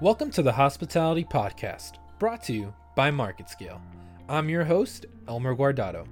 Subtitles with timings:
[0.00, 3.80] Welcome to the Hospitality Podcast, brought to you by MarketScale.
[4.28, 6.06] I'm your host, Elmer Guardado.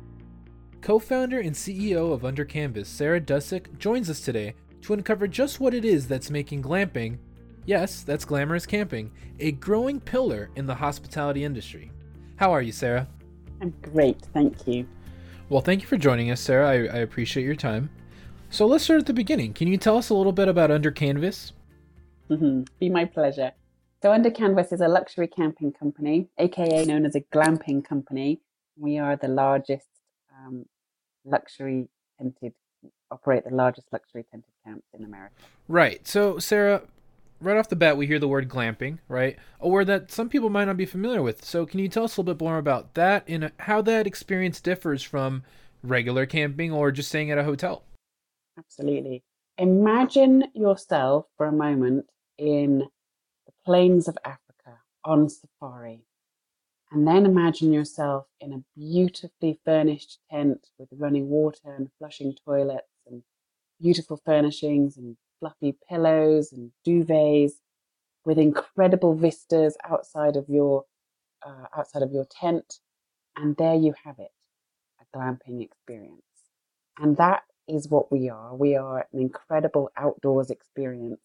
[0.80, 5.60] Co founder and CEO of Under Canvas, Sarah Dusek, joins us today to uncover just
[5.60, 7.18] what it is that's making glamping,
[7.64, 11.92] yes, that's glamorous camping, a growing pillar in the hospitality industry.
[12.34, 13.06] How are you, Sarah?
[13.60, 14.88] I'm great, thank you.
[15.48, 16.68] Well, thank you for joining us, Sarah.
[16.68, 17.88] I, I appreciate your time.
[18.50, 19.52] So let's start at the beginning.
[19.52, 21.52] Can you tell us a little bit about Under Canvas?
[22.28, 22.62] Mm-hmm.
[22.80, 23.52] Be my pleasure.
[24.02, 28.40] So, Under Canvas is a luxury camping company, aka known as a glamping company.
[28.76, 29.88] We are the largest
[30.36, 30.66] um,
[31.24, 31.88] luxury
[32.18, 32.52] tented,
[33.10, 35.34] operate the largest luxury tented camps in America.
[35.66, 36.06] Right.
[36.06, 36.82] So, Sarah,
[37.40, 39.38] right off the bat, we hear the word glamping, right?
[39.60, 41.42] A word that some people might not be familiar with.
[41.44, 44.60] So, can you tell us a little bit more about that and how that experience
[44.60, 45.42] differs from
[45.82, 47.82] regular camping or just staying at a hotel?
[48.58, 49.22] Absolutely.
[49.58, 52.04] Imagine yourself for a moment
[52.36, 52.86] in
[53.66, 56.04] plains of Africa on safari.
[56.92, 62.86] And then imagine yourself in a beautifully furnished tent with running water and flushing toilets
[63.08, 63.24] and
[63.80, 67.54] beautiful furnishings and fluffy pillows and duvets
[68.24, 70.84] with incredible vistas outside of your
[71.44, 72.78] uh, outside of your tent.
[73.36, 74.30] And there you have it
[75.00, 76.22] a glamping experience.
[76.98, 78.54] And that is what we are.
[78.54, 81.20] We are an incredible outdoors experience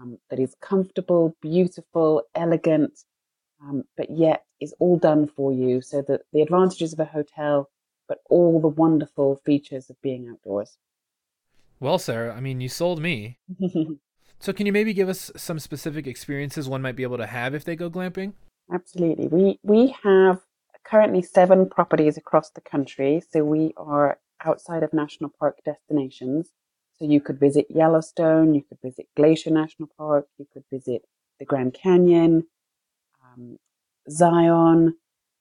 [0.00, 3.00] um, that is comfortable beautiful elegant
[3.62, 7.68] um, but yet is all done for you so that the advantages of a hotel
[8.08, 10.78] but all the wonderful features of being outdoors
[11.82, 13.38] well, Sarah, I mean, you sold me.
[14.38, 17.56] so, can you maybe give us some specific experiences one might be able to have
[17.56, 18.34] if they go glamping?
[18.72, 19.26] Absolutely.
[19.26, 20.40] We we have
[20.84, 26.50] currently seven properties across the country, so we are outside of national park destinations.
[27.02, 31.02] So you could visit Yellowstone, you could visit Glacier National Park, you could visit
[31.40, 32.46] the Grand Canyon,
[33.24, 33.58] um,
[34.08, 34.96] Zion,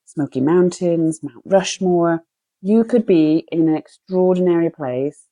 [0.06, 2.24] Smoky Mountains, Mount Rushmore.
[2.64, 5.28] You could be in an extraordinary place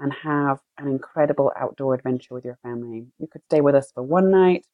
[0.00, 3.06] and have an incredible outdoor adventure with your family.
[3.20, 4.66] You could stay with us for one night,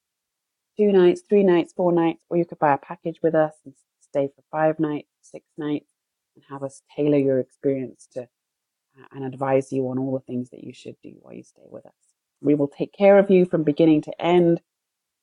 [0.79, 3.75] two nights, three nights, four nights, or you could buy a package with us and
[4.01, 5.93] stay for five nights, six nights,
[6.35, 8.27] and have us tailor your experience to
[9.13, 11.87] and advise you on all the things that you should do while you stay with
[11.87, 11.93] us.
[12.41, 14.61] We will take care of you from beginning to end,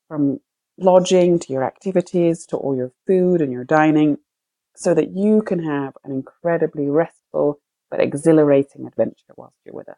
[0.08, 0.40] from
[0.78, 4.18] lodging to your activities to all your food and your dining,
[4.76, 9.98] so that you can have an incredibly restful but exhilarating adventure whilst you're with us.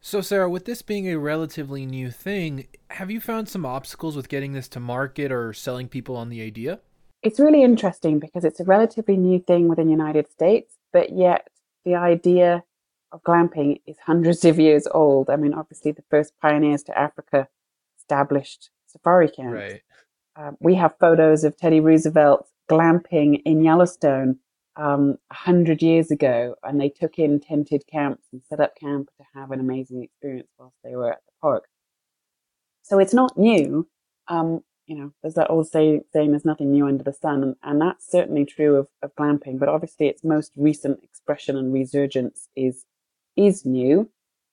[0.00, 4.28] So, Sarah, with this being a relatively new thing, have you found some obstacles with
[4.28, 6.80] getting this to market or selling people on the idea?
[7.22, 11.46] It's really interesting because it's a relatively new thing within the United States, but yet
[11.84, 12.64] the idea
[13.12, 15.28] of glamping is hundreds of years old.
[15.30, 17.48] I mean, obviously, the first pioneers to Africa
[17.98, 19.52] established safari camps.
[19.52, 19.82] Right.
[20.34, 24.38] Uh, we have photos of Teddy Roosevelt glamping in Yellowstone
[24.76, 29.24] um, 100 years ago and they took in tented camps and set up camp to
[29.34, 31.64] have an amazing experience whilst they were at the park.
[32.82, 33.86] So it's not new.
[34.28, 37.56] Um, you know, there's that old say, saying there's nothing new under the sun, and,
[37.62, 42.50] and that's certainly true of, of glamping, but obviously its most recent expression and resurgence
[42.54, 42.84] is
[43.34, 44.10] is new.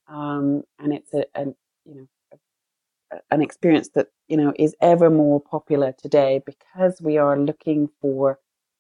[0.08, 1.48] Um, and it's a, a
[1.84, 2.08] you know,
[3.12, 7.90] a, an experience that, you know, is ever more popular today because we are looking
[8.00, 8.40] for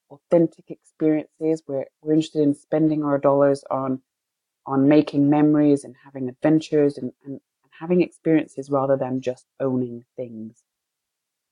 [0.09, 1.61] authentic experiences.
[1.67, 4.01] We're, we're interested in spending our dollars on
[4.65, 10.05] on making memories and having adventures and, and, and having experiences rather than just owning
[10.15, 10.63] things.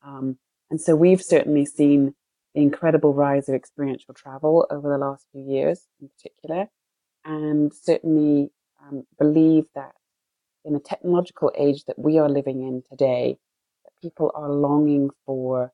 [0.03, 0.37] Um,
[0.69, 2.13] and so we've certainly seen
[2.53, 6.67] the incredible rise of experiential travel over the last few years in particular,
[7.25, 9.93] and certainly um, believe that
[10.65, 13.37] in the technological age that we are living in today,
[13.85, 15.71] that people are longing for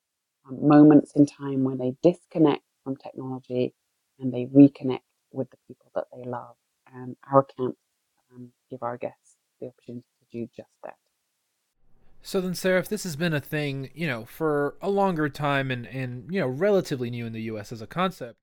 [0.48, 3.74] um, moments in time when they disconnect from technology
[4.20, 5.00] and they reconnect
[5.32, 6.56] with the people that they love.
[6.94, 7.80] And our camps
[8.34, 10.96] um, give our guests the opportunity to do just that.
[12.26, 15.70] So then, Sarah, if this has been a thing, you know, for a longer time
[15.70, 17.74] and, and you know, relatively new in the U.S.
[17.74, 18.38] as a concept,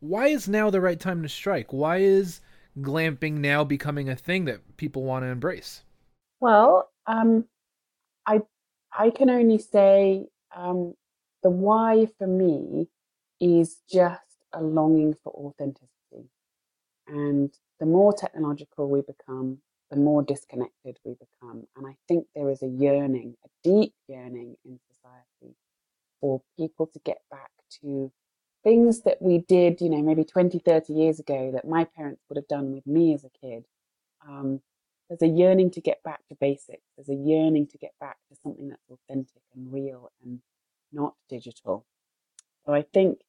[0.00, 1.70] why is now the right time to strike?
[1.70, 2.40] Why is
[2.78, 5.82] glamping now becoming a thing that people want to embrace?
[6.40, 7.44] Well, um,
[8.24, 8.40] I
[8.96, 10.26] I can only say
[10.56, 10.94] um,
[11.42, 12.88] the why for me
[13.40, 14.22] is just
[14.54, 16.30] a longing for authenticity.
[17.06, 19.58] And the more technological we become,
[19.90, 21.66] the more disconnected we become.
[21.76, 25.56] And I think there is a yearning, a deep yearning in society
[26.20, 28.12] for people to get back to
[28.64, 32.36] things that we did, you know, maybe 20, 30 years ago that my parents would
[32.36, 33.64] have done with me as a kid.
[34.26, 34.60] Um,
[35.08, 36.82] there's a yearning to get back to basics.
[36.96, 40.40] There's a yearning to get back to something that's authentic and real and
[40.92, 41.86] not digital.
[42.66, 43.20] So I think,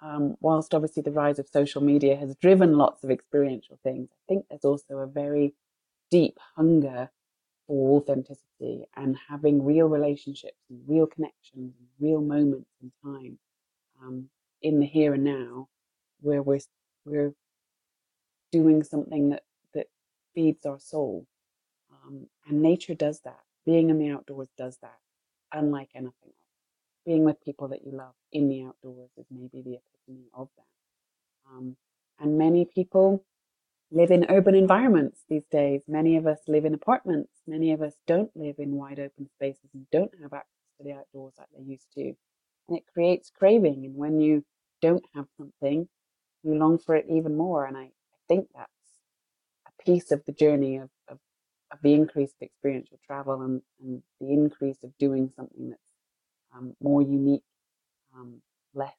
[0.00, 4.20] um, whilst obviously the rise of social media has driven lots of experiential things, I
[4.28, 5.54] think there's also a very
[6.10, 7.10] deep hunger
[7.66, 13.38] for authenticity and having real relationships and real connections and real moments in time
[14.02, 14.28] um,
[14.62, 15.68] in the here and now
[16.20, 16.60] where we're
[17.04, 17.34] we're
[18.52, 19.42] doing something that
[19.74, 19.86] that
[20.34, 21.26] feeds our soul.
[22.04, 23.40] Um, and nature does that.
[23.64, 24.98] Being in the outdoors does that
[25.52, 26.32] unlike anything else.
[27.06, 31.50] Being with people that you love in the outdoors is maybe the epitome of that.
[31.50, 31.76] Um,
[32.20, 33.24] and many people
[33.92, 35.82] live in urban environments these days.
[35.88, 37.32] Many of us live in apartments.
[37.48, 40.48] Many of us don't live in wide open spaces and don't have access
[40.78, 42.14] to the outdoors like they used to.
[42.68, 43.86] And it creates craving.
[43.86, 44.44] And when you
[44.82, 45.88] don't have something,
[46.44, 47.66] you long for it even more.
[47.66, 48.70] And I, I think that's
[49.68, 51.18] a piece of the journey of, of,
[51.72, 55.82] of the increased experiential travel and, and the increase of doing something that's
[56.56, 57.44] um, more unique,
[58.16, 58.42] um,
[58.74, 58.94] less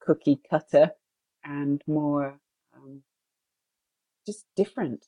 [0.00, 0.92] cookie cutter,
[1.44, 2.38] and more
[4.26, 5.06] just different.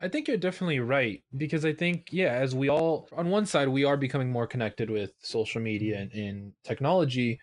[0.00, 3.68] I think you're definitely right because I think, yeah, as we all, on one side,
[3.68, 7.38] we are becoming more connected with social media and, and technology,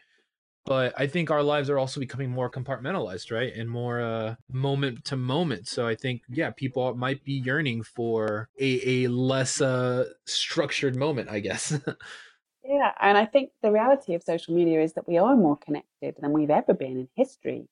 [0.66, 3.54] but I think our lives are also becoming more compartmentalized, right?
[3.54, 5.68] And more uh, moment to moment.
[5.68, 11.30] So I think, yeah, people might be yearning for a, a less uh, structured moment,
[11.30, 11.72] I guess.
[12.64, 12.92] yeah.
[13.02, 16.34] And I think the reality of social media is that we are more connected than
[16.34, 17.70] we've ever been in history.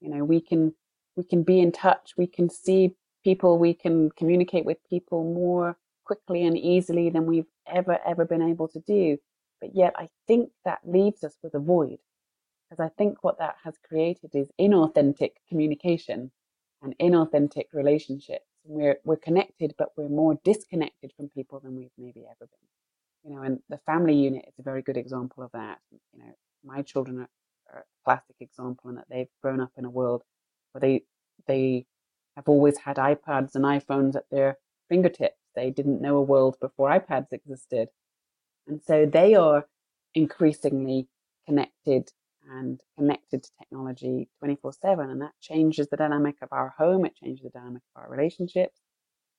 [0.00, 0.74] You know, we can
[1.16, 2.94] we can be in touch, we can see
[3.24, 8.42] people, we can communicate with people more quickly and easily than we've ever, ever been
[8.42, 9.18] able to do.
[9.60, 11.98] But yet, I think that leaves us with a void
[12.68, 16.30] because I think what that has created is inauthentic communication
[16.82, 18.44] and inauthentic relationships.
[18.64, 23.30] We're, we're connected, but we're more disconnected from people than we've maybe ever been.
[23.30, 25.78] You know, and the family unit is a very good example of that.
[25.92, 26.32] You know,
[26.64, 27.30] my children are,
[27.72, 30.22] are a classic example in that they've grown up in a world
[30.80, 31.02] they
[31.46, 31.86] they
[32.36, 35.38] have always had iPads and iPhones at their fingertips.
[35.54, 37.88] They didn't know a world before iPads existed.
[38.66, 39.66] And so they are
[40.14, 41.08] increasingly
[41.46, 42.10] connected
[42.50, 45.10] and connected to technology 24 7.
[45.10, 48.80] And that changes the dynamic of our home, it changes the dynamic of our relationships,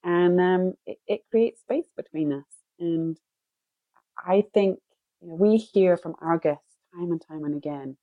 [0.04, 2.46] and um, it, it, creates space between us.
[2.80, 3.18] And
[4.18, 4.80] I think
[5.22, 6.64] you know, we hear from our guests
[6.96, 7.98] time and time and again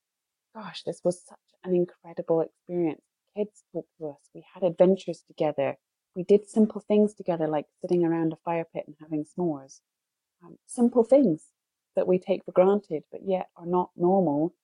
[0.55, 3.03] gosh, this was such an incredible experience
[3.37, 4.31] kids spoke to us.
[4.35, 5.77] We had adventures together.
[6.15, 9.81] We did simple things together, like sitting around a fire pit and having s'mores.
[10.45, 11.45] Um, simple things
[11.97, 14.55] that we take for granted, but yet are not normal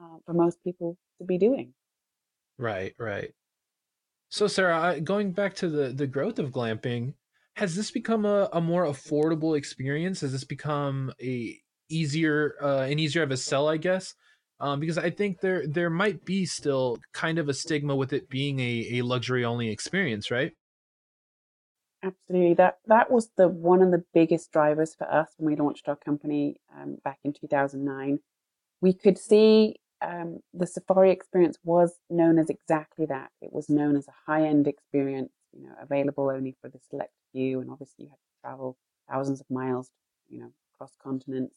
[0.00, 1.74] uh, for most people to be doing.
[2.58, 3.32] Right, right.
[4.28, 7.14] So, Sarah, going back to the the growth of glamping,
[7.54, 10.20] has this become a, a more affordable experience?
[10.22, 11.56] Has this become a
[11.88, 14.14] easier uh, an easier of a sell, I guess?
[14.60, 18.28] Um, because I think there there might be still kind of a stigma with it
[18.28, 20.52] being a, a luxury only experience, right?
[22.02, 22.54] Absolutely.
[22.54, 25.96] That that was the one of the biggest drivers for us when we launched our
[25.96, 28.20] company um, back in 2009.
[28.80, 33.30] We could see um, the safari experience was known as exactly that.
[33.40, 37.12] It was known as a high end experience, you know, available only for the select
[37.32, 38.76] few, and obviously you had to travel
[39.10, 39.90] thousands of miles,
[40.28, 41.56] you know, across continents.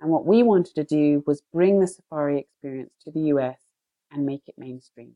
[0.00, 3.58] And what we wanted to do was bring the safari experience to the US
[4.10, 5.14] and make it mainstream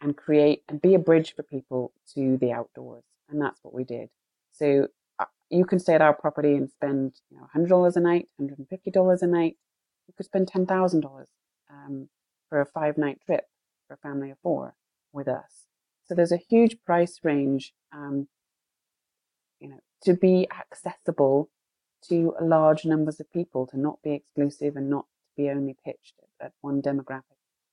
[0.00, 3.04] and create and be a bridge for people to the outdoors.
[3.28, 4.08] And that's what we did.
[4.52, 8.28] So uh, you can stay at our property and spend you know, $100 a night,
[8.40, 9.56] $150 a night.
[10.06, 11.24] You could spend $10,000
[11.70, 12.08] um,
[12.48, 13.44] for a five night trip
[13.86, 14.74] for a family of four
[15.12, 15.66] with us.
[16.06, 18.28] So there's a huge price range, um,
[19.60, 21.50] you know, to be accessible
[22.08, 26.14] to large numbers of people, to not be exclusive and not to be only pitched
[26.40, 27.22] at one demographic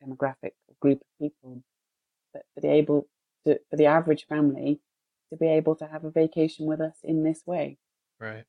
[0.03, 1.61] demographic group of people,
[2.33, 3.07] but for the able
[3.45, 4.79] to, for the average family
[5.29, 7.77] to be able to have a vacation with us in this way.
[8.19, 8.45] Right.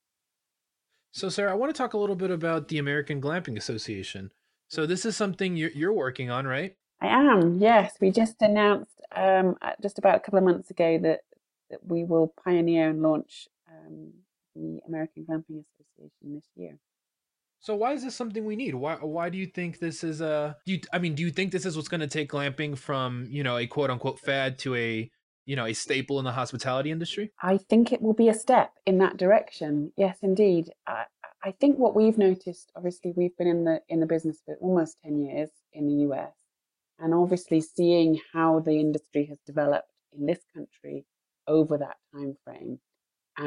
[1.12, 4.32] So, Sarah, I want to talk a little bit about the American Glamping Association.
[4.68, 6.76] So, this is something you're, you're working on, right?
[7.00, 7.58] I am.
[7.58, 11.20] Yes, we just announced um, just about a couple of months ago that
[11.70, 14.12] that we will pioneer and launch um,
[14.56, 16.78] the American Glamping Association this year.
[17.60, 18.74] So why is this something we need?
[18.74, 21.52] Why why do you think this is a do you, I mean do you think
[21.52, 24.74] this is what's going to take glamping from, you know, a quote unquote fad to
[24.74, 25.10] a,
[25.46, 27.32] you know, a staple in the hospitality industry?
[27.42, 29.92] I think it will be a step in that direction.
[29.96, 30.70] Yes, indeed.
[30.86, 31.04] I,
[31.42, 34.98] I think what we've noticed obviously we've been in the in the business for almost
[35.04, 36.34] 10 years in the US
[36.98, 41.04] and obviously seeing how the industry has developed in this country
[41.46, 41.96] over that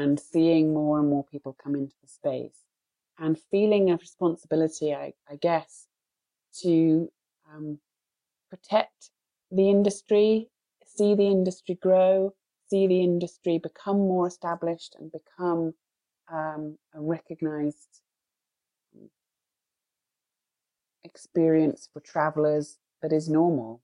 [0.00, 2.64] and seeing more and more people come into the space
[3.18, 5.86] and feeling a responsibility, I, I guess,
[6.62, 7.10] to
[7.52, 7.78] um,
[8.48, 9.10] protect
[9.50, 10.48] the industry,
[10.86, 12.34] see the industry grow,
[12.68, 15.74] see the industry become more established and become
[16.32, 18.00] um, a recognized
[21.04, 23.82] experience for travelers that is normal.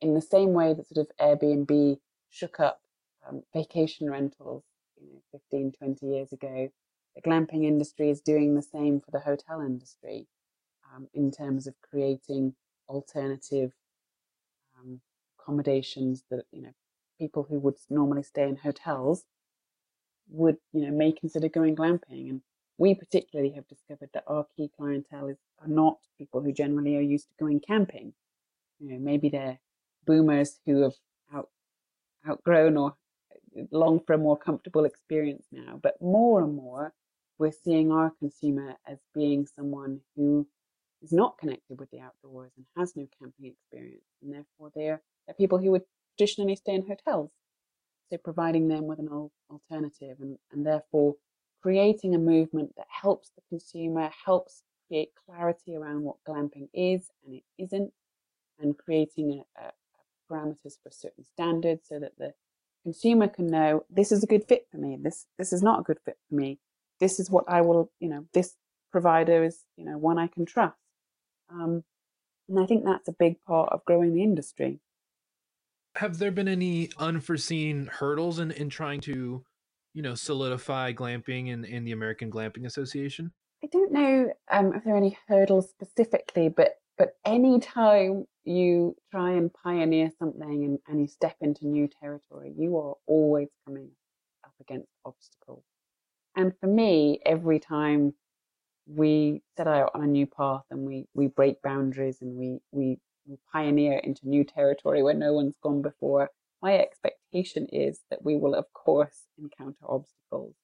[0.00, 1.98] In the same way that sort of Airbnb
[2.30, 2.80] shook up
[3.28, 4.64] um, vacation rentals,
[5.02, 6.70] you know, 15, 20 years ago,
[7.14, 10.26] the glamping industry is doing the same for the hotel industry
[10.94, 12.54] um, in terms of creating
[12.88, 13.72] alternative
[14.78, 15.00] um,
[15.38, 16.74] accommodations that, you know,
[17.18, 19.24] people who would normally stay in hotels
[20.28, 22.30] would, you know, may consider going glamping.
[22.30, 22.42] And
[22.78, 27.02] we particularly have discovered that our key clientele is are not people who generally are
[27.02, 28.12] used to going camping.
[28.80, 29.58] You know, maybe they're
[30.06, 30.94] boomers who have
[31.32, 31.48] out,
[32.28, 32.96] outgrown or
[33.70, 35.78] long for a more comfortable experience now.
[35.82, 36.92] But more and more,
[37.38, 40.46] we're seeing our consumer as being someone who
[41.02, 45.34] is not connected with the outdoors and has no camping experience, and therefore they're, they're
[45.34, 45.82] people who would
[46.16, 47.32] traditionally stay in hotels.
[48.10, 49.08] So providing them with an
[49.50, 51.14] alternative, and, and therefore
[51.62, 57.36] creating a movement that helps the consumer, helps create clarity around what glamping is and
[57.36, 57.92] it isn't,
[58.60, 59.72] and creating a, a,
[60.30, 62.32] parameters for certain standards so that the
[62.82, 64.98] consumer can know this is a good fit for me.
[65.00, 66.58] This this is not a good fit for me.
[67.00, 68.54] This is what I will, you know, this
[68.90, 70.76] provider is, you know, one I can trust.
[71.50, 71.84] Um,
[72.48, 74.80] and I think that's a big part of growing the industry.
[75.96, 79.44] Have there been any unforeseen hurdles in, in trying to
[79.94, 83.32] you know, solidify glamping in, in the American Glamping Association?
[83.62, 88.96] I don't know um, if there are any hurdles specifically, but but any time you
[89.10, 93.90] try and pioneer something and, and you step into new territory, you are always coming
[94.44, 95.64] up against obstacles.
[96.36, 98.14] And for me, every time
[98.86, 102.98] we set out on a new path and we, we break boundaries and we, we,
[103.26, 106.30] we pioneer into new territory where no one's gone before,
[106.62, 110.54] my expectation is that we will, of course, encounter obstacles.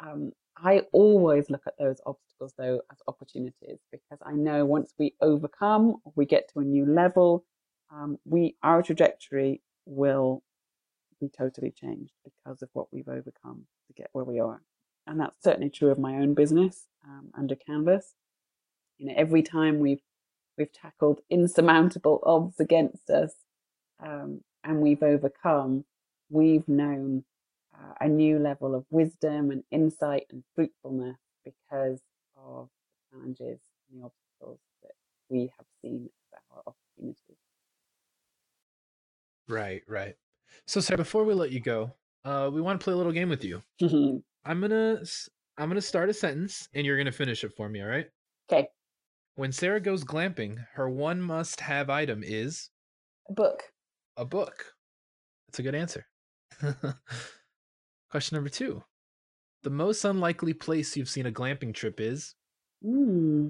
[0.00, 3.78] Um, I always look at those obstacles, though, as opportunities
[4.14, 7.44] because I know once we overcome, we get to a new level,
[7.92, 10.42] um, we our trajectory will
[11.20, 14.60] be totally changed because of what we've overcome to get where we are,
[15.06, 18.14] and that's certainly true of my own business um, under Canvas.
[18.98, 20.02] You know, every time we've
[20.56, 23.32] we've tackled insurmountable odds against us,
[24.04, 25.84] um, and we've overcome,
[26.30, 27.24] we've known
[27.74, 32.00] uh, a new level of wisdom and insight and fruitfulness because
[32.36, 32.68] of
[33.12, 33.60] the challenges
[34.02, 34.92] obstacles that
[35.28, 37.36] we have seen as our opportunities.
[39.48, 40.14] Right, right.
[40.66, 41.92] So, Sarah, before we let you go,
[42.24, 43.62] uh, we want to play a little game with you.
[44.44, 45.02] I'm gonna
[45.58, 47.82] I'm gonna start a sentence, and you're gonna finish it for me.
[47.82, 48.06] All right?
[48.50, 48.68] Okay.
[49.36, 52.70] When Sarah goes glamping, her one must-have item is
[53.28, 53.64] a book
[54.16, 54.74] a book.
[55.48, 56.06] That's a good answer.
[58.10, 58.82] Question number two.
[59.62, 62.34] The most unlikely place you've seen a glamping trip is?
[62.84, 63.48] Hmm.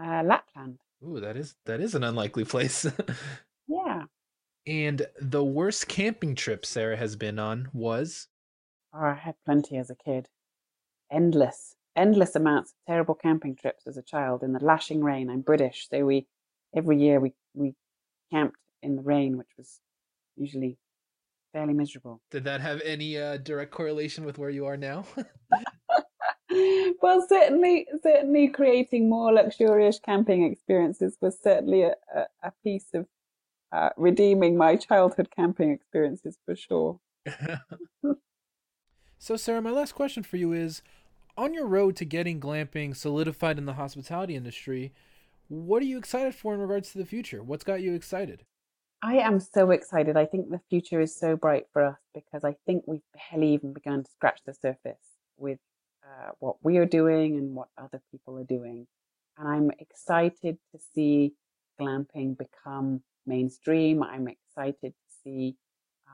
[0.00, 0.78] Uh, Lapland.
[1.04, 2.86] Ooh, that is that is an unlikely place.
[3.68, 4.02] yeah.
[4.66, 8.28] And the worst camping trip Sarah has been on was?
[8.92, 10.28] Oh, I had plenty as a kid.
[11.10, 15.30] Endless, endless amounts of terrible camping trips as a child in the lashing rain.
[15.30, 16.26] I'm British, so we
[16.74, 17.74] every year we we
[18.32, 19.80] camped in the rain, which was
[20.36, 20.78] usually
[21.52, 22.20] fairly miserable.
[22.30, 25.06] Did that have any uh, direct correlation with where you are now?
[27.06, 31.94] well, certainly, certainly creating more luxurious camping experiences was certainly a,
[32.42, 33.06] a, piece of
[33.70, 36.98] uh, redeeming my childhood camping experiences for sure.
[39.20, 40.82] so, Sarah, my last question for you is
[41.38, 44.92] on your road to getting glamping solidified in the hospitality industry,
[45.46, 47.40] what are you excited for in regards to the future?
[47.40, 48.44] What's got you excited?
[49.00, 50.16] I am so excited.
[50.16, 53.72] I think the future is so bright for us because I think we've barely even
[53.72, 54.98] begun to scratch the surface
[55.36, 55.60] with
[56.06, 58.86] uh, what we are doing and what other people are doing.
[59.38, 61.34] And I'm excited to see
[61.80, 64.02] glamping become mainstream.
[64.02, 65.56] I'm excited to see.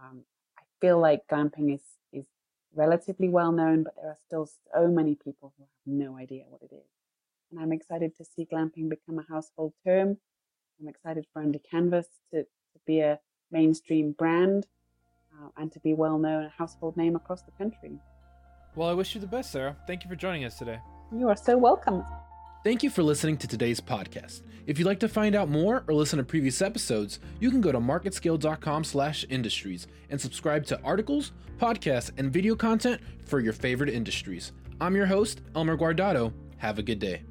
[0.03, 0.25] Um,
[0.59, 1.83] I feel like glamping is
[2.13, 2.27] is
[2.75, 6.63] relatively well known, but there are still so many people who have no idea what
[6.63, 6.93] it is
[7.53, 10.17] and I'm excited to see glamping become a household term.
[10.81, 13.21] I'm excited for Under Canvas to, to be a
[13.51, 14.67] mainstream brand
[15.35, 18.01] uh, and to be well known, a household name across the country.
[18.75, 19.77] Well, I wish you the best, Sarah.
[19.87, 20.79] Thank you for joining us today.
[21.15, 22.03] You are so welcome.
[22.65, 24.43] Thank you for listening to today's podcast.
[24.67, 27.73] If you'd like to find out more or listen to previous episodes, you can go
[27.73, 34.53] to marketscale.com/industries and subscribe to articles, podcasts, and video content for your favorite industries.
[34.81, 36.33] I'm your host, Elmer Guardado.
[36.59, 37.23] Have a good day.